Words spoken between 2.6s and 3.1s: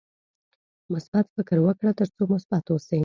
اوسې.